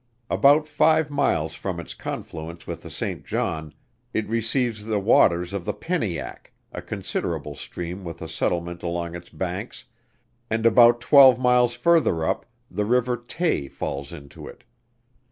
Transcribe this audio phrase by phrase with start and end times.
[0.31, 3.23] About five miles from its confluence with the St.
[3.23, 3.71] John,
[4.15, 9.29] it receives the waters of the Peniack, a considerable stream with a settlement along its
[9.29, 9.85] banks,
[10.49, 14.63] and about twelve miles further up, the river Tay falls into it.